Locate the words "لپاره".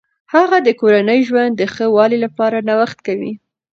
2.25-2.65